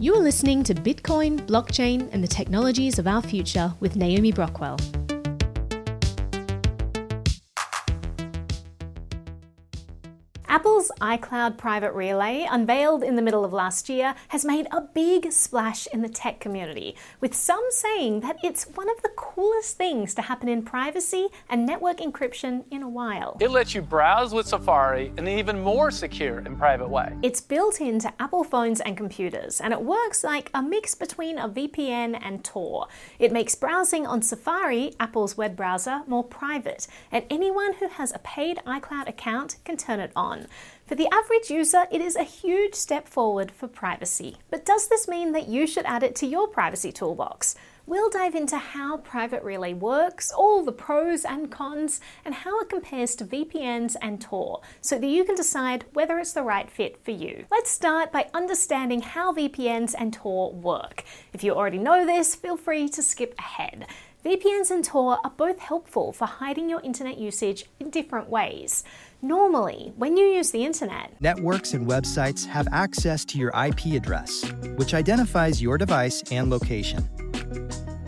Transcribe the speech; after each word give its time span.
You 0.00 0.14
are 0.14 0.22
listening 0.22 0.62
to 0.62 0.74
Bitcoin, 0.76 1.40
blockchain, 1.40 2.08
and 2.12 2.22
the 2.22 2.28
technologies 2.28 3.00
of 3.00 3.08
our 3.08 3.20
future 3.20 3.74
with 3.80 3.96
Naomi 3.96 4.32
Brockwell. 4.32 4.97
Apple's 10.88 11.20
iCloud 11.20 11.56
Private 11.56 11.92
Relay, 11.92 12.46
unveiled 12.50 13.02
in 13.02 13.16
the 13.16 13.22
middle 13.22 13.44
of 13.44 13.52
last 13.52 13.88
year, 13.88 14.14
has 14.28 14.44
made 14.44 14.66
a 14.70 14.80
big 14.80 15.32
splash 15.32 15.86
in 15.88 16.02
the 16.02 16.08
tech 16.08 16.40
community, 16.40 16.94
with 17.20 17.34
some 17.34 17.64
saying 17.70 18.20
that 18.20 18.36
it's 18.42 18.64
one 18.74 18.88
of 18.88 19.02
the 19.02 19.10
coolest 19.16 19.76
things 19.76 20.14
to 20.14 20.22
happen 20.22 20.48
in 20.48 20.62
privacy 20.62 21.28
and 21.48 21.66
network 21.66 21.98
encryption 21.98 22.64
in 22.70 22.82
a 22.82 22.88
while. 22.88 23.36
It 23.40 23.50
lets 23.50 23.74
you 23.74 23.82
browse 23.82 24.32
with 24.32 24.46
Safari 24.46 25.12
in 25.16 25.26
an 25.26 25.38
even 25.38 25.60
more 25.60 25.90
secure 25.90 26.38
and 26.38 26.58
private 26.58 26.88
way. 26.88 27.12
It's 27.22 27.40
built 27.40 27.80
into 27.80 28.12
Apple 28.20 28.44
phones 28.44 28.80
and 28.80 28.96
computers, 28.96 29.60
and 29.60 29.72
it 29.72 29.82
works 29.82 30.24
like 30.24 30.50
a 30.54 30.62
mix 30.62 30.94
between 30.94 31.38
a 31.38 31.48
VPN 31.48 32.18
and 32.22 32.44
Tor. 32.44 32.88
It 33.18 33.32
makes 33.32 33.54
browsing 33.54 34.06
on 34.06 34.22
Safari, 34.22 34.94
Apple's 35.00 35.36
web 35.36 35.56
browser, 35.56 36.02
more 36.06 36.24
private, 36.24 36.86
and 37.10 37.24
anyone 37.28 37.74
who 37.74 37.88
has 37.88 38.12
a 38.12 38.18
paid 38.20 38.60
iCloud 38.66 39.08
account 39.08 39.56
can 39.64 39.76
turn 39.76 40.00
it 40.00 40.12
on. 40.14 40.46
For 40.88 40.94
the 40.94 41.08
average 41.12 41.50
user, 41.50 41.86
it 41.92 42.00
is 42.00 42.16
a 42.16 42.22
huge 42.22 42.74
step 42.74 43.08
forward 43.08 43.50
for 43.50 43.68
privacy. 43.68 44.38
But 44.48 44.64
does 44.64 44.88
this 44.88 45.06
mean 45.06 45.32
that 45.32 45.46
you 45.46 45.66
should 45.66 45.84
add 45.84 46.02
it 46.02 46.16
to 46.16 46.26
your 46.26 46.48
privacy 46.48 46.92
toolbox? 46.92 47.56
We'll 47.84 48.08
dive 48.08 48.34
into 48.34 48.56
how 48.56 48.96
Private 48.96 49.42
Relay 49.42 49.74
works, 49.74 50.32
all 50.32 50.64
the 50.64 50.72
pros 50.72 51.26
and 51.26 51.50
cons, 51.50 52.00
and 52.24 52.34
how 52.34 52.58
it 52.60 52.70
compares 52.70 53.14
to 53.16 53.26
VPNs 53.26 53.96
and 54.00 54.18
Tor, 54.18 54.62
so 54.80 54.98
that 54.98 55.06
you 55.06 55.24
can 55.24 55.34
decide 55.34 55.84
whether 55.92 56.18
it's 56.18 56.32
the 56.32 56.42
right 56.42 56.70
fit 56.70 57.04
for 57.04 57.10
you. 57.10 57.44
Let's 57.50 57.70
start 57.70 58.10
by 58.10 58.30
understanding 58.32 59.02
how 59.02 59.34
VPNs 59.34 59.94
and 59.98 60.14
Tor 60.14 60.54
work. 60.54 61.04
If 61.34 61.44
you 61.44 61.52
already 61.52 61.78
know 61.78 62.06
this, 62.06 62.34
feel 62.34 62.56
free 62.56 62.88
to 62.88 63.02
skip 63.02 63.34
ahead. 63.38 63.86
VPNs 64.24 64.70
and 64.70 64.84
Tor 64.84 65.18
are 65.22 65.32
both 65.36 65.60
helpful 65.60 66.12
for 66.12 66.26
hiding 66.26 66.68
your 66.68 66.80
internet 66.80 67.18
usage 67.18 67.66
in 67.78 67.88
different 67.88 68.28
ways. 68.28 68.82
Normally, 69.20 69.92
when 69.96 70.16
you 70.16 70.24
use 70.26 70.52
the 70.52 70.64
internet, 70.64 71.20
networks 71.20 71.74
and 71.74 71.88
websites 71.88 72.46
have 72.46 72.68
access 72.70 73.24
to 73.24 73.38
your 73.38 73.50
IP 73.50 73.96
address, 73.96 74.48
which 74.76 74.94
identifies 74.94 75.60
your 75.60 75.76
device 75.76 76.22
and 76.30 76.48
location. 76.48 77.08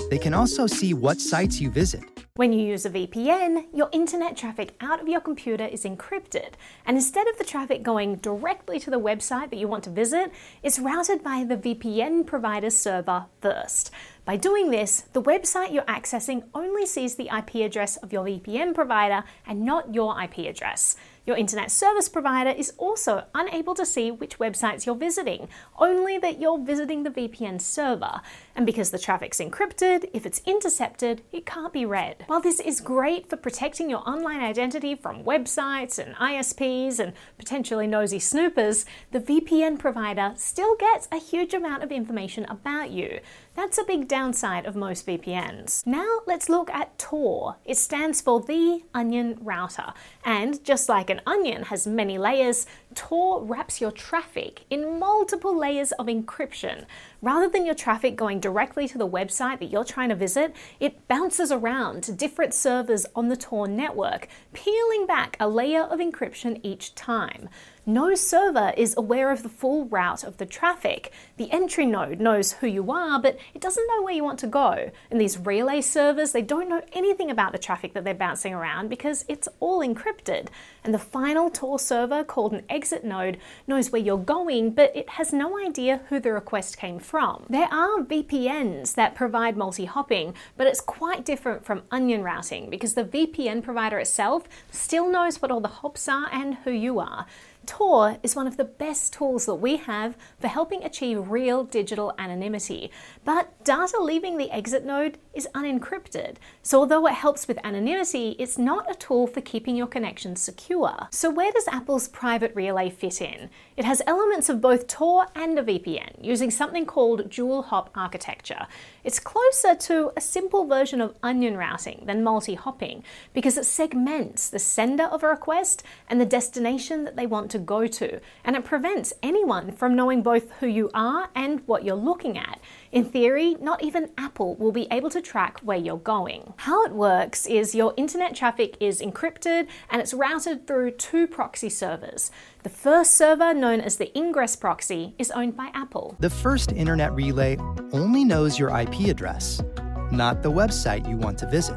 They 0.09 0.19
can 0.19 0.35
also 0.35 0.69
see 0.69 0.95
what 0.95 1.21
sites 1.21 1.61
you 1.61 1.69
visit. 1.69 2.05
When 2.37 2.53
you 2.53 2.65
use 2.65 2.87
a 2.87 2.91
VPN, 2.91 3.67
your 3.75 3.89
internet 3.93 4.37
traffic 4.37 4.77
out 4.81 5.01
of 5.01 5.09
your 5.09 5.21
computer 5.21 5.65
is 5.65 5.85
encrypted, 5.85 6.51
and 6.87 6.97
instead 6.97 7.27
of 7.27 7.37
the 7.39 7.45
traffic 7.45 7.83
going 7.83 8.17
directly 8.17 8.79
to 8.79 8.89
the 8.89 9.01
website 9.01 9.51
that 9.51 9.59
you 9.59 9.67
want 9.67 9.83
to 9.85 9.91
visit, 9.91 10.31
it's 10.63 10.79
routed 10.79 11.25
by 11.25 11.43
the 11.43 11.57
VPN 11.57 12.25
provider's 12.25 12.77
server 12.77 13.27
first. 13.41 13.91
By 14.31 14.37
doing 14.37 14.71
this, 14.71 15.01
the 15.13 15.21
website 15.21 15.73
you're 15.73 15.83
accessing 15.83 16.45
only 16.55 16.87
sees 16.87 17.17
the 17.17 17.37
IP 17.37 17.67
address 17.67 17.97
of 17.97 18.13
your 18.13 18.25
VPN 18.25 18.77
provider 18.77 19.25
and 19.45 19.65
not 19.65 19.93
your 19.93 20.23
IP 20.23 20.49
address. 20.49 20.95
Your 21.27 21.37
internet 21.37 21.71
service 21.71 22.09
provider 22.09 22.51
is 22.51 22.73
also 22.79 23.25
unable 23.35 23.75
to 23.75 23.85
see 23.85 24.11
which 24.11 24.39
websites 24.39 24.87
you're 24.87 24.95
visiting, 24.95 25.49
only 25.79 26.17
that 26.19 26.41
you're 26.41 26.59
visiting 26.59 27.03
the 27.03 27.11
VPN 27.11 27.61
server. 27.61 28.21
And 28.57 28.65
because 28.65 28.91
the 28.91 28.99
traffic's 28.99 29.39
encrypted, 29.39 30.09
if 30.13 30.25
it's 30.25 30.43
intercepted, 30.47 31.23
it 31.31 31.45
can't 31.45 31.73
be 31.73 31.85
read. 31.85 32.25
While 32.27 32.41
this 32.41 32.59
is 32.59 32.81
great 32.81 33.29
for 33.29 33.37
protecting 33.37 33.91
your 33.91 34.09
online 34.09 34.41
identity 34.41 34.95
from 34.95 35.25
websites 35.25 35.99
and 35.99 36.15
ISPs 36.17 36.99
and 36.99 37.13
potentially 37.37 37.87
nosy 37.87 38.19
snoopers, 38.19 38.87
the 39.11 39.21
VPN 39.21 39.79
provider 39.79 40.33
still 40.37 40.75
gets 40.77 41.07
a 41.13 41.19
huge 41.19 41.53
amount 41.53 41.83
of 41.83 41.93
information 41.93 42.45
about 42.47 42.91
you. 42.91 43.21
That's 43.57 43.79
a 43.79 43.85
big 43.85 44.07
downside 44.07 44.65
of 44.65 44.77
most 44.77 45.07
VPNs. 45.07 45.85
Now 45.85 46.21
let's 46.25 46.49
look 46.49 46.71
at 46.71 46.97
Tor. 46.99 47.57
It 47.65 47.77
stands 47.77 48.21
for 48.21 48.41
the 48.41 48.85
Onion 48.95 49.39
Router. 49.41 49.93
And 50.25 50.63
just 50.65 50.89
like 50.89 51.11
an 51.11 51.21
onion 51.27 51.65
has 51.65 51.85
many 51.85 52.17
layers, 52.17 52.67
Tor 52.95 53.43
wraps 53.43 53.81
your 53.81 53.91
traffic 53.91 54.65
in 54.71 55.01
multiple 55.01 55.57
layers 55.57 55.91
of 55.93 56.07
encryption. 56.07 56.87
Rather 57.23 57.49
than 57.49 57.67
your 57.67 57.75
traffic 57.75 58.15
going 58.15 58.39
directly 58.39 58.87
to 58.87 58.99
the 58.99 59.09
website 59.09 59.59
that 59.59 59.71
you're 59.71 59.85
trying 59.85 60.11
to 60.11 60.15
visit, 60.15 60.55
it 60.79 61.07
bounces 61.09 61.51
around 61.51 62.05
to 62.05 62.13
different 62.13 62.55
servers 62.55 63.05
on 63.17 63.29
the 63.29 63.37
Tor 63.37 63.67
network, 63.67 64.29
peeling 64.53 65.07
back 65.07 65.37
a 65.41 65.49
layer 65.49 65.83
of 65.83 65.99
encryption 65.99 66.61
each 66.63 66.95
time. 66.95 67.49
No 67.91 68.15
server 68.15 68.73
is 68.77 68.97
aware 68.97 69.33
of 69.33 69.43
the 69.43 69.49
full 69.49 69.85
route 69.87 70.23
of 70.23 70.37
the 70.37 70.47
traffic. 70.47 71.11
The 71.39 71.51
entry 71.51 71.87
node 71.87 72.21
knows 72.21 72.53
who 72.53 72.69
you 72.69 72.93
are, 72.93 73.21
but 73.21 73.37
it 73.53 73.61
doesn't 73.61 73.85
know 73.89 74.03
where 74.05 74.15
you 74.15 74.23
want 74.23 74.39
to 74.41 74.47
go. 74.47 74.93
And 75.11 75.21
these 75.21 75.39
relay 75.39 75.81
servers, 75.81 76.31
they 76.31 76.41
don't 76.41 76.69
know 76.69 76.83
anything 76.93 77.33
about 77.33 77.51
the 77.51 77.59
traffic 77.59 77.93
that 77.95 78.05
they're 78.05 78.15
bouncing 78.15 78.55
around 78.55 78.91
because 78.91 79.25
it's 79.27 79.49
all 79.59 79.81
encrypted. 79.81 80.51
And 80.85 80.95
the 80.95 81.01
final 81.01 81.51
Tor 81.51 81.81
server, 81.81 82.23
called 82.23 82.53
an 82.53 82.63
exit 82.69 83.03
node, 83.03 83.39
knows 83.67 83.91
where 83.91 84.01
you're 84.01 84.19
going, 84.19 84.71
but 84.71 84.95
it 84.95 85.09
has 85.09 85.33
no 85.33 85.59
idea 85.59 86.03
who 86.11 86.21
the 86.21 86.33
request 86.33 86.79
came 86.79 87.01
from. 87.01 87.45
There 87.51 87.69
are 87.73 88.05
VPNs 88.05 88.95
that 88.95 89.17
provide 89.17 89.57
multi 89.57 89.87
hopping, 89.87 90.35
but 90.57 90.69
it's 90.69 90.81
quite 90.81 91.25
different 91.25 91.65
from 91.65 91.83
onion 91.91 92.23
routing 92.23 92.71
because 92.71 92.95
the 92.95 93.05
VPN 93.05 93.65
provider 93.65 93.99
itself 93.99 94.49
still 94.71 95.11
knows 95.11 95.43
what 95.43 95.51
all 95.51 95.61
the 95.61 95.67
hops 95.67 96.09
are 96.09 96.29
and 96.31 96.55
who 96.63 96.71
you 96.71 97.01
are. 97.01 97.27
Tor 97.71 98.19
is 98.25 98.35
one 98.35 98.49
of 98.49 98.57
the 98.57 98.65
best 98.65 99.13
tools 99.13 99.47
that 99.47 99.55
we 99.55 99.77
have 99.77 100.17
for 100.41 100.49
helping 100.49 100.83
achieve 100.83 101.31
real 101.31 101.63
digital 101.63 102.13
anonymity. 102.19 102.91
But 103.25 103.63
data 103.63 103.97
leaving 104.03 104.39
the 104.39 104.51
exit 104.51 104.85
node 104.85 105.19
is 105.35 105.47
unencrypted. 105.55 106.39
So 106.63 106.81
although 106.81 107.07
it 107.07 107.15
helps 107.15 107.47
with 107.47 107.65
anonymity, 107.65 108.35
it's 108.41 108.59
not 108.59 108.91
a 108.91 108.97
tool 108.97 109.29
for 109.29 109.41
keeping 109.41 109.77
your 109.77 109.87
connection 109.87 110.35
secure. 110.35 111.07
So 111.13 111.31
where 111.31 111.53
does 111.53 111.69
Apple's 111.69 112.09
private 112.09 112.53
relay 112.57 112.91
fit 112.91 113.23
in? 113.23 113.51
It 113.77 113.85
has 113.85 114.03
elements 114.05 114.49
of 114.49 114.61
both 114.61 114.89
Tor 114.89 115.29
and 115.37 115.57
a 115.57 115.63
VPN, 115.63 116.17
using 116.21 116.51
something 116.51 116.85
called 116.85 117.31
dual 117.31 117.63
hop 117.63 117.91
architecture. 117.95 118.67
It's 119.05 119.21
closer 119.21 119.77
to 119.77 120.11
a 120.17 120.21
simple 120.21 120.67
version 120.67 121.01
of 121.01 121.15
onion 121.23 121.57
routing 121.57 122.03
than 122.07 122.25
multi 122.25 122.57
hopping 122.57 123.05
because 123.33 123.57
it 123.57 123.65
segments 123.65 124.51
the 124.51 124.59
sender 124.59 125.05
of 125.05 125.23
a 125.23 125.29
request 125.29 125.85
and 126.09 126.21
the 126.21 126.27
destination 126.27 127.05
that 127.05 127.15
they 127.15 127.27
want 127.27 127.49
to 127.53 127.60
go 127.61 127.87
to, 127.87 128.21
and 128.45 128.57
it 128.57 128.65
prevents 128.65 129.13
anyone 129.23 129.73
from 129.73 129.95
knowing 129.95 130.23
both 130.23 130.51
who 130.61 130.67
you 130.67 130.91
are 130.95 131.29
and 131.35 131.61
what 131.67 131.85
you're 131.85 131.95
looking 131.95 132.37
at. 132.37 132.61
In 132.93 133.05
theory, 133.05 133.57
not 133.61 133.83
even 133.83 134.11
Apple 134.19 134.57
will 134.57 134.73
be 134.73 134.89
able 134.91 135.11
to 135.11 135.21
track 135.21 135.61
where 135.61 135.79
you're 135.79 135.97
going. 135.97 136.55
How 136.57 136.85
it 136.85 136.93
works 136.93 137.47
is 137.47 137.75
your 137.75 137.95
internet 137.97 138.35
traffic 138.35 138.77
is 138.81 139.01
encrypted 139.01 139.69
and 139.91 140.01
it's 140.03 140.15
routed 140.15 140.67
through 140.67 140.93
two 140.93 141.27
proxy 141.27 141.69
servers. 141.69 142.31
The 142.63 142.69
first 142.69 143.17
server, 143.17 143.55
known 143.55 143.81
as 143.81 143.97
the 143.97 144.17
Ingress 144.19 144.57
proxy, 144.57 145.15
is 145.19 145.31
owned 145.31 145.57
by 145.57 145.71
Apple. 145.75 146.17
The 146.21 146.31
first 146.31 146.73
internet 146.73 147.13
relay 147.15 147.57
only 147.93 148.25
knows 148.25 148.59
your 148.59 148.77
IP 148.77 149.09
address, 149.09 149.63
not 150.11 150.43
the 150.43 150.51
website 150.53 151.09
you 151.09 151.17
want 151.17 151.39
to 151.39 151.47
visit. 151.47 151.77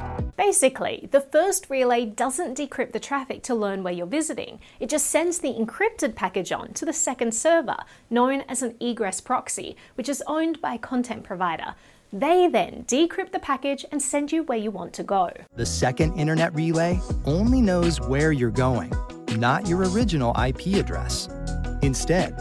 Basically, 0.53 1.09
the 1.09 1.19
first 1.19 1.67
relay 1.67 2.05
doesn't 2.05 2.55
decrypt 2.55 2.91
the 2.91 2.99
traffic 2.99 3.41
to 3.41 3.55
learn 3.55 3.81
where 3.81 3.91
you're 3.91 4.05
visiting. 4.05 4.59
It 4.79 4.87
just 4.87 5.07
sends 5.07 5.39
the 5.39 5.51
encrypted 5.51 6.13
package 6.13 6.51
on 6.51 6.73
to 6.73 6.85
the 6.85 6.93
second 6.93 7.33
server, 7.33 7.77
known 8.11 8.41
as 8.41 8.61
an 8.61 8.75
egress 8.79 9.19
proxy, 9.19 9.75
which 9.95 10.07
is 10.07 10.21
owned 10.27 10.61
by 10.61 10.75
a 10.75 10.77
content 10.77 11.23
provider. 11.23 11.73
They 12.13 12.47
then 12.47 12.85
decrypt 12.87 13.31
the 13.31 13.39
package 13.39 13.83
and 13.91 13.99
send 13.99 14.31
you 14.31 14.43
where 14.43 14.59
you 14.59 14.69
want 14.69 14.93
to 14.93 15.03
go. 15.03 15.31
The 15.55 15.65
second 15.65 16.19
internet 16.19 16.53
relay 16.53 16.99
only 17.25 17.59
knows 17.59 17.99
where 17.99 18.31
you're 18.31 18.51
going, 18.51 18.93
not 19.37 19.67
your 19.67 19.89
original 19.89 20.39
IP 20.39 20.75
address. 20.75 21.29
Instead, 21.81 22.35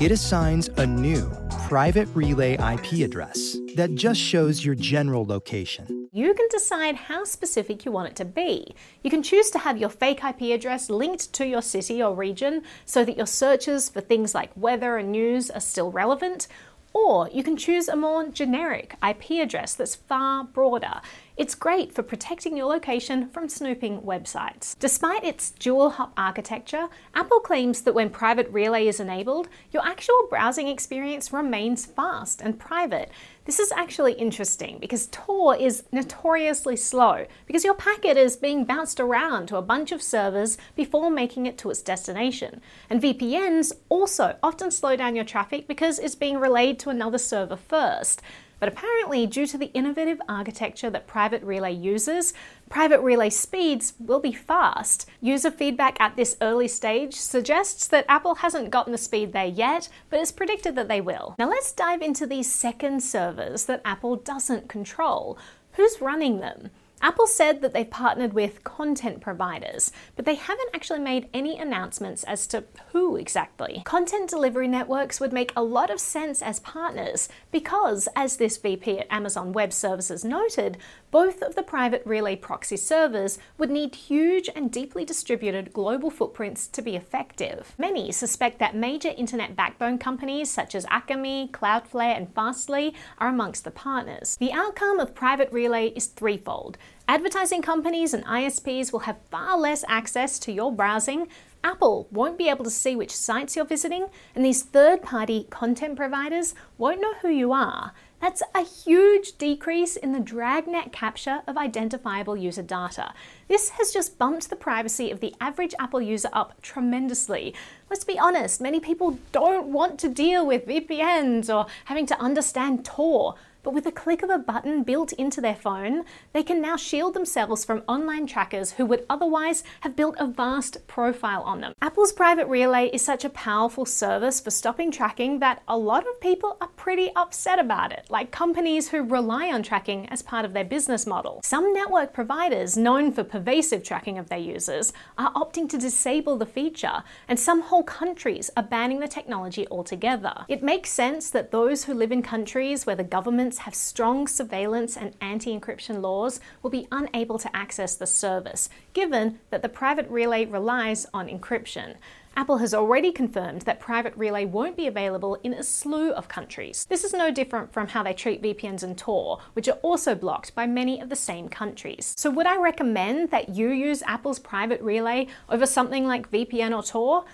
it 0.00 0.12
assigns 0.12 0.68
a 0.76 0.86
new 0.86 1.28
private 1.66 2.06
relay 2.14 2.52
IP 2.52 3.04
address 3.04 3.56
that 3.74 3.92
just 3.96 4.20
shows 4.20 4.64
your 4.64 4.76
general 4.76 5.26
location. 5.26 6.08
You 6.12 6.32
can 6.32 6.46
decide 6.48 6.94
how 6.94 7.24
specific 7.24 7.84
you 7.84 7.90
want 7.90 8.08
it 8.08 8.14
to 8.16 8.24
be. 8.24 8.72
You 9.02 9.10
can 9.10 9.20
choose 9.20 9.50
to 9.50 9.58
have 9.58 9.76
your 9.76 9.88
fake 9.88 10.20
IP 10.22 10.54
address 10.54 10.88
linked 10.88 11.32
to 11.32 11.44
your 11.44 11.62
city 11.62 12.00
or 12.00 12.14
region 12.14 12.62
so 12.84 13.04
that 13.04 13.16
your 13.16 13.26
searches 13.26 13.88
for 13.88 14.00
things 14.00 14.32
like 14.32 14.52
weather 14.54 14.96
and 14.96 15.10
news 15.10 15.50
are 15.50 15.60
still 15.60 15.90
relevant, 15.90 16.46
or 16.92 17.28
you 17.32 17.42
can 17.42 17.56
choose 17.56 17.88
a 17.88 17.96
more 17.96 18.28
generic 18.28 18.94
IP 19.04 19.42
address 19.42 19.74
that's 19.74 19.96
far 19.96 20.44
broader. 20.44 21.00
It's 21.36 21.54
great 21.54 21.92
for 21.92 22.02
protecting 22.02 22.56
your 22.56 22.64
location 22.64 23.28
from 23.28 23.50
snooping 23.50 24.00
websites. 24.00 24.74
Despite 24.78 25.22
its 25.22 25.50
dual 25.50 25.90
hop 25.90 26.14
architecture, 26.16 26.88
Apple 27.14 27.40
claims 27.40 27.82
that 27.82 27.92
when 27.92 28.08
Private 28.08 28.50
Relay 28.50 28.86
is 28.86 29.00
enabled, 29.00 29.48
your 29.70 29.86
actual 29.86 30.28
browsing 30.30 30.66
experience 30.66 31.34
remains 31.34 31.84
fast 31.84 32.40
and 32.40 32.58
private. 32.58 33.10
This 33.44 33.60
is 33.60 33.70
actually 33.72 34.14
interesting 34.14 34.78
because 34.80 35.08
Tor 35.08 35.54
is 35.54 35.82
notoriously 35.92 36.74
slow 36.74 37.26
because 37.46 37.64
your 37.64 37.74
packet 37.74 38.16
is 38.16 38.38
being 38.38 38.64
bounced 38.64 38.98
around 38.98 39.48
to 39.48 39.58
a 39.58 39.62
bunch 39.62 39.92
of 39.92 40.02
servers 40.02 40.56
before 40.74 41.10
making 41.10 41.44
it 41.44 41.58
to 41.58 41.70
its 41.70 41.82
destination. 41.82 42.62
And 42.88 43.02
VPNs 43.02 43.72
also 43.90 44.38
often 44.42 44.70
slow 44.70 44.96
down 44.96 45.14
your 45.14 45.26
traffic 45.26 45.68
because 45.68 45.98
it's 45.98 46.14
being 46.14 46.38
relayed 46.38 46.78
to 46.78 46.90
another 46.90 47.18
server 47.18 47.56
first. 47.56 48.22
But 48.58 48.68
apparently, 48.68 49.26
due 49.26 49.46
to 49.48 49.58
the 49.58 49.72
innovative 49.74 50.20
architecture 50.28 50.88
that 50.90 51.06
Private 51.06 51.42
Relay 51.42 51.72
uses, 51.72 52.32
Private 52.70 53.00
Relay 53.00 53.28
speeds 53.30 53.92
will 53.98 54.20
be 54.20 54.32
fast. 54.32 55.08
User 55.20 55.50
feedback 55.50 56.00
at 56.00 56.16
this 56.16 56.36
early 56.40 56.68
stage 56.68 57.14
suggests 57.14 57.86
that 57.88 58.06
Apple 58.08 58.36
hasn't 58.36 58.70
gotten 58.70 58.92
the 58.92 58.98
speed 58.98 59.32
there 59.32 59.46
yet, 59.46 59.88
but 60.08 60.20
it's 60.20 60.32
predicted 60.32 60.74
that 60.76 60.88
they 60.88 61.00
will. 61.00 61.34
Now 61.38 61.50
let's 61.50 61.72
dive 61.72 62.00
into 62.00 62.26
these 62.26 62.50
second 62.50 63.02
servers 63.02 63.66
that 63.66 63.82
Apple 63.84 64.16
doesn't 64.16 64.68
control. 64.68 65.38
Who's 65.72 66.00
running 66.00 66.40
them? 66.40 66.70
Apple 67.02 67.26
said 67.26 67.60
that 67.60 67.72
they've 67.72 67.88
partnered 67.88 68.32
with 68.32 68.64
content 68.64 69.20
providers, 69.20 69.92
but 70.16 70.24
they 70.24 70.34
haven't 70.34 70.70
actually 70.74 70.98
made 70.98 71.28
any 71.32 71.58
announcements 71.58 72.24
as 72.24 72.46
to 72.48 72.64
who 72.92 73.16
exactly. 73.16 73.82
Content 73.84 74.30
delivery 74.30 74.66
networks 74.66 75.20
would 75.20 75.32
make 75.32 75.52
a 75.54 75.62
lot 75.62 75.90
of 75.90 76.00
sense 76.00 76.42
as 76.42 76.60
partners 76.60 77.28
because, 77.52 78.08
as 78.16 78.36
this 78.36 78.56
VP 78.56 78.98
at 78.98 79.06
Amazon 79.10 79.52
Web 79.52 79.72
Services 79.72 80.24
noted, 80.24 80.78
both 81.10 81.42
of 81.42 81.54
the 81.54 81.62
private 81.62 82.02
relay 82.04 82.36
proxy 82.36 82.76
servers 82.76 83.38
would 83.58 83.70
need 83.70 83.94
huge 83.94 84.50
and 84.54 84.70
deeply 84.70 85.04
distributed 85.04 85.72
global 85.72 86.10
footprints 86.10 86.66
to 86.68 86.82
be 86.82 86.96
effective. 86.96 87.74
Many 87.78 88.10
suspect 88.12 88.58
that 88.58 88.74
major 88.74 89.12
internet 89.16 89.54
backbone 89.54 89.98
companies 89.98 90.50
such 90.50 90.74
as 90.74 90.86
Akamai, 90.86 91.50
Cloudflare, 91.50 92.16
and 92.16 92.34
Fastly 92.34 92.94
are 93.18 93.28
amongst 93.28 93.64
the 93.64 93.70
partners. 93.70 94.36
The 94.38 94.52
outcome 94.52 94.98
of 94.98 95.14
private 95.14 95.52
relay 95.52 95.88
is 95.88 96.06
threefold. 96.06 96.78
Advertising 97.08 97.62
companies 97.62 98.12
and 98.12 98.24
ISPs 98.24 98.92
will 98.92 99.00
have 99.00 99.16
far 99.30 99.56
less 99.56 99.84
access 99.86 100.40
to 100.40 100.50
your 100.50 100.72
browsing. 100.72 101.28
Apple 101.62 102.08
won't 102.10 102.36
be 102.36 102.48
able 102.48 102.64
to 102.64 102.70
see 102.70 102.96
which 102.96 103.14
sites 103.14 103.54
you're 103.54 103.64
visiting, 103.64 104.08
and 104.34 104.44
these 104.44 104.64
third 104.64 105.02
party 105.02 105.46
content 105.48 105.96
providers 105.96 106.56
won't 106.78 107.00
know 107.00 107.14
who 107.22 107.28
you 107.28 107.52
are. 107.52 107.92
That's 108.20 108.42
a 108.56 108.64
huge 108.64 109.38
decrease 109.38 109.94
in 109.94 110.10
the 110.10 110.20
dragnet 110.20 110.90
capture 110.90 111.42
of 111.46 111.56
identifiable 111.56 112.36
user 112.36 112.62
data. 112.62 113.14
This 113.46 113.70
has 113.70 113.92
just 113.92 114.18
bumped 114.18 114.50
the 114.50 114.56
privacy 114.56 115.12
of 115.12 115.20
the 115.20 115.34
average 115.40 115.74
Apple 115.78 116.02
user 116.02 116.30
up 116.32 116.60
tremendously. 116.60 117.54
Let's 117.88 118.04
be 118.04 118.18
honest, 118.18 118.60
many 118.60 118.80
people 118.80 119.20
don't 119.30 119.68
want 119.68 120.00
to 120.00 120.08
deal 120.08 120.44
with 120.44 120.66
VPNs 120.66 121.54
or 121.54 121.66
having 121.84 122.06
to 122.06 122.20
understand 122.20 122.84
Tor. 122.84 123.36
But 123.66 123.74
with 123.74 123.86
a 123.86 123.90
click 123.90 124.22
of 124.22 124.30
a 124.30 124.38
button 124.38 124.84
built 124.84 125.12
into 125.14 125.40
their 125.40 125.56
phone, 125.56 126.04
they 126.32 126.44
can 126.44 126.62
now 126.62 126.76
shield 126.76 127.14
themselves 127.14 127.64
from 127.64 127.82
online 127.88 128.28
trackers 128.28 128.70
who 128.70 128.86
would 128.86 129.04
otherwise 129.10 129.64
have 129.80 129.96
built 129.96 130.14
a 130.20 130.28
vast 130.28 130.86
profile 130.86 131.42
on 131.42 131.62
them. 131.62 131.72
Apple's 131.82 132.12
Private 132.12 132.46
Relay 132.46 132.90
is 132.90 133.04
such 133.04 133.24
a 133.24 133.28
powerful 133.28 133.84
service 133.84 134.38
for 134.38 134.52
stopping 134.52 134.92
tracking 134.92 135.40
that 135.40 135.64
a 135.66 135.76
lot 135.76 136.06
of 136.06 136.20
people 136.20 136.56
are 136.60 136.68
pretty 136.76 137.10
upset 137.16 137.58
about 137.58 137.90
it, 137.90 138.06
like 138.08 138.30
companies 138.30 138.90
who 138.90 139.02
rely 139.02 139.50
on 139.50 139.64
tracking 139.64 140.08
as 140.10 140.22
part 140.22 140.44
of 140.44 140.52
their 140.52 140.64
business 140.64 141.04
model. 141.04 141.40
Some 141.42 141.72
network 141.72 142.12
providers, 142.12 142.76
known 142.76 143.10
for 143.10 143.24
pervasive 143.24 143.82
tracking 143.82 144.16
of 144.16 144.28
their 144.28 144.38
users, 144.38 144.92
are 145.18 145.32
opting 145.32 145.68
to 145.70 145.76
disable 145.76 146.38
the 146.38 146.46
feature, 146.46 147.02
and 147.26 147.40
some 147.40 147.62
whole 147.62 147.82
countries 147.82 148.48
are 148.56 148.62
banning 148.62 149.00
the 149.00 149.08
technology 149.08 149.66
altogether. 149.72 150.44
It 150.46 150.62
makes 150.62 150.90
sense 150.90 151.30
that 151.30 151.50
those 151.50 151.82
who 151.82 151.94
live 151.94 152.12
in 152.12 152.22
countries 152.22 152.86
where 152.86 152.94
the 152.94 153.02
governments 153.02 153.55
have 153.58 153.74
strong 153.74 154.26
surveillance 154.26 154.96
and 154.96 155.14
anti 155.20 155.58
encryption 155.58 156.00
laws 156.00 156.40
will 156.62 156.70
be 156.70 156.88
unable 156.90 157.38
to 157.38 157.56
access 157.56 157.94
the 157.94 158.06
service, 158.06 158.68
given 158.92 159.38
that 159.50 159.62
the 159.62 159.68
private 159.68 160.08
relay 160.08 160.44
relies 160.44 161.06
on 161.12 161.28
encryption. 161.28 161.96
Apple 162.38 162.58
has 162.58 162.74
already 162.74 163.12
confirmed 163.12 163.62
that 163.62 163.80
Private 163.80 164.14
Relay 164.14 164.44
won't 164.44 164.76
be 164.76 164.86
available 164.86 165.38
in 165.42 165.54
a 165.54 165.62
slew 165.62 166.10
of 166.10 166.28
countries. 166.28 166.84
This 166.90 167.02
is 167.02 167.14
no 167.14 167.30
different 167.30 167.72
from 167.72 167.88
how 167.88 168.02
they 168.02 168.12
treat 168.12 168.42
VPNs 168.42 168.82
and 168.82 168.96
Tor, 168.96 169.40
which 169.54 169.68
are 169.68 169.78
also 169.80 170.14
blocked 170.14 170.54
by 170.54 170.66
many 170.66 171.00
of 171.00 171.08
the 171.08 171.16
same 171.16 171.48
countries. 171.48 172.14
So, 172.18 172.28
would 172.30 172.46
I 172.46 172.60
recommend 172.60 173.30
that 173.30 173.48
you 173.48 173.70
use 173.70 174.02
Apple's 174.02 174.38
Private 174.38 174.82
Relay 174.82 175.28
over 175.48 175.64
something 175.64 176.06
like 176.06 176.30
VPN 176.30 176.76
or 176.76 176.82
Tor? 176.82 177.24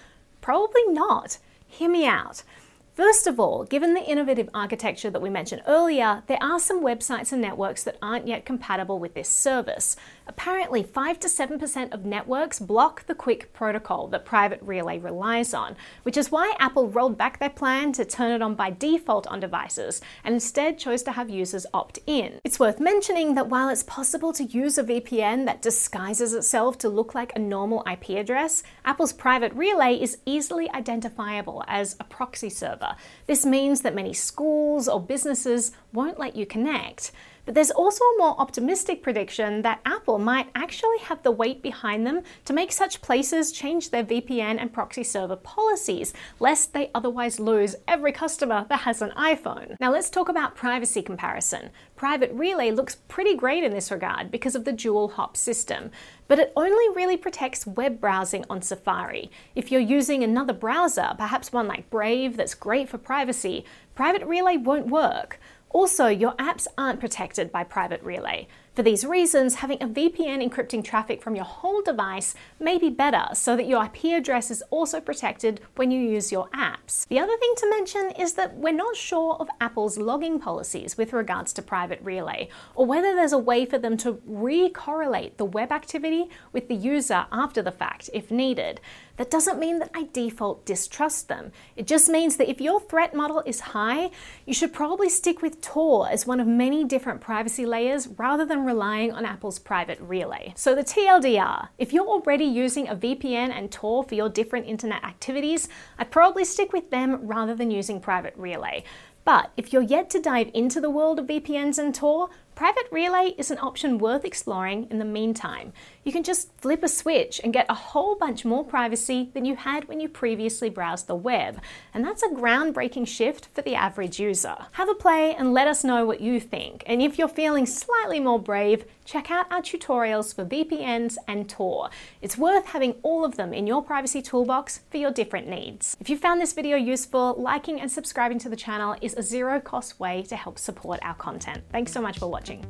Probably 0.41 0.87
not. 0.87 1.39
Hear 1.67 1.91
me 1.91 2.07
out. 2.07 2.45
First 2.95 3.27
of 3.27 3.41
all, 3.41 3.65
given 3.65 3.95
the 3.95 4.05
innovative 4.05 4.51
architecture 4.53 5.09
that 5.09 5.23
we 5.23 5.31
mentioned 5.31 5.63
earlier, 5.67 6.25
there 6.27 6.43
are 6.43 6.61
some 6.61 6.85
websites 6.85 7.33
and 7.33 7.41
networks 7.41 7.83
that 7.85 7.97
aren't 8.03 8.29
yet 8.29 8.45
compatible 8.45 8.99
with 8.99 9.15
this 9.15 9.31
service. 9.31 9.97
Apparently, 10.27 10.83
5 10.83 11.19
to 11.21 11.27
7% 11.27 11.95
of 11.95 12.05
networks 12.05 12.59
block 12.59 13.07
the 13.07 13.15
QUIC 13.15 13.47
protocol 13.55 14.09
that 14.09 14.27
Private 14.27 14.61
Relay 14.61 14.99
relies 14.99 15.55
on, 15.55 15.75
which 16.03 16.19
is 16.19 16.31
why 16.31 16.55
Apple 16.59 16.91
rolled 16.91 17.17
back 17.17 17.39
their 17.39 17.49
plan 17.49 17.93
to 17.93 18.05
turn 18.05 18.31
it 18.31 18.43
on 18.43 18.55
by 18.55 18.69
default 18.69 19.27
on 19.29 19.41
devices 19.41 20.03
and 20.23 20.35
instead 20.35 20.79
chose 20.79 21.03
to 21.05 21.13
have 21.13 21.31
users 21.31 21.65
opt 21.73 21.99
in. 22.07 22.41
It's 22.45 22.61
worth 22.61 22.79
mentioning 22.79 23.37
that 23.37 23.49
while 23.49 23.71
it's 23.71 23.83
possible 23.83 24.35
to 24.35 24.45
use 24.45 24.77
a 24.77 24.85
VPN 24.85 25.47
that 25.47 25.63
disguises 25.63 26.35
itself 26.35 26.77
to 26.79 26.91
look 26.91 27.15
like 27.15 27.33
a 27.35 27.39
normal 27.39 27.87
IP 27.91 28.11
address, 28.11 28.63
Apple's 28.85 29.15
Private 29.15 29.55
Relay 29.55 29.95
is 29.95 30.19
easily 30.27 30.71
identifiable 30.73 31.65
as 31.67 31.97
a 31.99 32.05
proxy 32.05 32.51
server. 32.51 32.82
This 33.27 33.45
means 33.45 33.83
that 33.83 33.95
many 33.95 34.13
schools 34.13 34.89
or 34.89 35.01
businesses 35.01 35.73
won't 35.93 36.19
let 36.19 36.37
you 36.37 36.47
connect. 36.47 37.13
But 37.45 37.55
there's 37.55 37.73
also 37.73 38.05
a 38.05 38.19
more 38.19 38.41
optimistic 38.41 39.03
prediction 39.03 39.63
that 39.63 39.81
Apple 39.85 40.19
might 40.19 40.49
actually 40.55 40.99
have 40.99 41.23
the 41.23 41.33
weight 41.33 41.61
behind 41.61 42.07
them 42.07 42.23
to 42.45 42.53
make 42.53 42.71
such 42.71 43.03
places 43.03 43.51
change 43.51 43.91
their 43.91 44.05
VPN 44.05 44.61
and 44.61 44.73
proxy 44.73 45.03
server 45.03 45.37
policies, 45.37 46.15
lest 46.39 46.73
they 46.73 46.91
otherwise 46.95 47.41
lose 47.41 47.75
every 47.89 48.13
customer 48.13 48.67
that 48.69 48.81
has 48.81 49.03
an 49.03 49.11
iPhone. 49.11 49.77
Now 49.81 49.91
let's 49.91 50.11
talk 50.11 50.29
about 50.29 50.55
privacy 50.55 51.03
comparison. 51.03 51.71
Private 51.97 52.33
Relay 52.33 52.71
looks 52.71 52.97
pretty 53.09 53.37
great 53.37 53.65
in 53.65 53.73
this 53.73 53.91
regard 53.91 54.31
because 54.31 54.55
of 54.55 54.65
the 54.65 54.73
dual 54.73 55.09
hop 55.09 55.37
system, 55.37 55.91
but 56.29 56.39
it 56.39 56.53
only 56.57 56.97
really 56.97 57.17
protects 57.17 57.67
web 57.67 58.01
browsing 58.01 58.45
on 58.49 58.63
Safari. 58.63 59.31
If 59.57 59.73
you're 59.73 59.81
using 59.81 60.23
another 60.23 60.53
browser, 60.53 61.15
perhaps 61.19 61.53
one 61.53 61.67
like 61.67 61.91
Brave 61.91 62.37
that's 62.37 62.55
great 62.55 62.89
for 62.89 62.99
privacy, 62.99 63.65
Private 63.95 64.25
Relay 64.27 64.57
won't 64.57 64.87
work. 64.87 65.39
Also, 65.73 66.07
your 66.07 66.33
apps 66.33 66.67
aren't 66.77 67.01
protected 67.01 67.51
by 67.51 67.65
Private 67.65 68.03
Relay. 68.03 68.47
For 68.75 68.83
these 68.83 69.05
reasons, 69.05 69.57
having 69.57 69.83
a 69.83 69.87
VPN 69.87 70.47
encrypting 70.47 70.83
traffic 70.83 71.23
from 71.23 71.37
your 71.37 71.45
whole 71.45 71.83
device 71.83 72.35
may 72.59 72.79
be 72.79 72.89
better 72.89 73.27
so 73.35 73.55
that 73.55 73.67
your 73.67 73.85
IP 73.85 74.05
address 74.17 74.51
is 74.51 74.63
also 74.71 74.99
protected 74.99 75.61
when 75.77 75.91
you 75.91 76.01
use 76.01 76.33
your 76.33 76.49
apps. 76.51 77.07
The 77.09 77.19
other 77.19 77.37
thing 77.37 77.53
to 77.59 77.71
mention 77.71 78.13
is 78.19 78.33
that 78.35 78.57
we're 78.57 78.73
not 78.73 78.97
sure 78.97 79.35
of 79.35 79.49
Apple's 79.61 79.99
logging 79.99 80.39
policies 80.39 80.97
with 80.97 81.13
regards 81.13 81.53
to 81.55 81.63
Private 81.63 82.01
Relay, 82.03 82.49
or 82.75 82.87
whether 82.87 83.15
there's 83.15 83.35
a 83.35 83.39
way 83.39 83.67
for 83.67 83.77
them 83.77 83.99
to 83.99 84.23
re-correlate 84.25 85.37
the 85.37 85.45
web 85.45 85.71
activity 85.71 86.31
with 86.53 86.69
the 86.69 86.75
user 86.75 87.27
after 87.31 87.61
the 87.61 87.73
fact 87.73 88.09
if 88.15 88.31
needed. 88.31 88.81
That 89.17 89.31
doesn't 89.31 89.59
mean 89.59 89.79
that 89.81 89.91
I 89.95 90.09
default 90.13 90.65
distrust 90.65 91.29
them. 91.29 91.53
It 91.77 91.87
just 91.87 92.09
means 92.09 92.37
that 92.37 92.49
if 92.49 92.61
your 92.61 92.81
threat 92.81 93.15
model 93.15 93.43
is 93.45 93.61
high, 93.61 94.11
you 94.47 94.55
should 94.55 94.73
probably 94.73 95.09
stick 95.09 95.43
with 95.43 95.61
Tor 95.61 96.09
as 96.11 96.27
one 96.27 96.41
of 96.41 96.47
many 96.47 96.85
different 96.85 97.21
privacy 97.21 97.67
layers 97.67 98.09
rather 98.09 98.45
than 98.47 98.65
relying 98.65 99.13
on 99.13 99.27
Apple's 99.27 99.59
private 99.59 100.01
relay. 100.01 100.53
So 100.57 100.75
the 100.75 100.85
TLDR, 100.85 101.69
if 101.79 101.93
you're 101.93 102.07
already 102.07 102.45
using 102.45 102.89
a 102.89 102.97
VPN 102.97 103.51
and 103.51 103.71
Tor 103.71 104.03
for 104.03 104.15
your 104.15 104.29
different 104.29 104.67
internet 104.67 105.05
activities, 105.05 105.69
I'd 105.99 106.11
probably 106.11 106.45
stick 106.45 106.73
with 106.73 106.91
them 106.91 107.27
rather 107.27 107.55
than 107.55 107.71
using 107.71 108.01
private 108.01 108.35
relay. 108.37 108.85
But 109.25 109.53
if 109.57 109.73
you're 109.73 109.83
yet 109.83 110.11
to 110.11 110.21
dive 110.21 110.51
into 110.53 110.81
the 110.81 110.91
world 110.91 111.19
of 111.19 111.27
VPNs 111.27 111.79
and 111.79 111.95
Tor, 111.95 112.29
Private 112.55 112.87
Relay 112.91 113.35
is 113.39 113.51
an 113.51 113.59
option 113.59 113.97
worth 113.97 114.27
exploring 114.27 114.87
in 114.91 114.99
the 114.99 115.07
meantime. 115.07 115.73
You 116.05 116.13
can 116.13 116.23
just 116.23 116.53
flip 116.61 116.83
a 116.83 116.89
switch 116.89 117.41
and 117.43 117.53
get 117.53 117.65
a 117.69 117.75
whole 117.75 118.15
bunch 118.15 118.45
more 118.45 118.63
privacy 118.63 119.31
than 119.33 119.47
you 119.47 119.57
had 119.57 119.89
when 119.89 120.01
you 120.01 120.09
previously 120.09 120.69
browsed 120.69 121.07
the 121.07 121.15
web, 121.15 121.61
and 121.95 122.05
that's 122.05 122.23
a 122.23 122.29
groundbreaking 122.29 123.09
shift 123.09 123.49
for 123.55 123.63
the 123.63 123.75
average 123.75 124.21
user. 124.21 124.57
Have 124.73 124.91
a 124.91 124.95
play 124.95 125.35
and 125.35 125.55
let 125.55 125.67
us 125.67 125.83
know 125.83 126.05
what 126.05 126.21
you 126.21 126.39
think. 126.39 126.85
And 126.87 127.01
if 127.01 127.19
you're 127.19 127.27
feeling 127.27 127.65
slightly 127.65 128.21
more 128.21 128.39
brave, 128.39 128.85
check 129.05 129.31
out 129.31 129.51
our 129.51 129.63
tutorials 129.63 130.35
for 130.35 130.45
VPNs 130.45 131.17
and 131.27 131.49
Tor. 131.49 131.89
It's 132.21 132.37
worth 132.37 132.67
having 132.67 132.97
all 133.03 133.25
of 133.25 133.37
them 133.37 133.55
in 133.55 133.67
your 133.67 133.83
privacy 133.83 134.21
toolbox 134.21 134.81
for 134.91 134.99
your 134.99 135.11
different 135.11 135.49
needs. 135.49 135.97
If 136.01 136.11
you 136.11 136.19
found 136.19 136.41
this 136.41 136.53
video 136.53 136.77
useful, 136.77 137.35
liking 137.39 137.81
and 137.81 137.91
subscribing 137.91 138.39
to 138.41 138.51
the 138.51 138.57
channel 138.57 138.95
is 139.01 139.12
is 139.13 139.19
a 139.19 139.23
zero 139.23 139.61
cost 139.61 140.01
way 140.01 140.23
to 140.23 140.37
help 140.37 140.59
support 140.59 141.01
our 141.03 141.15
content. 141.15 141.63
Thanks 141.71 141.93
so 141.93 142.01
much 142.01 142.19
for 142.19 142.29
watching. 142.31 142.65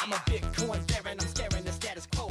I'm 0.00 0.12
a 0.12 0.16
Bitcoin 0.16 1.06
and 1.06 1.20
I'm 1.20 1.28
scaring 1.28 1.64
the 1.64 1.72
status 1.72 2.06
quo. 2.06 2.28